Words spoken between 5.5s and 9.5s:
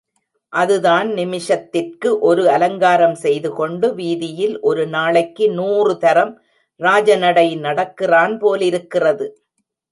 நூறுதரம் ராஜ நடை நடக்கிறான் போலிருக்கிறது.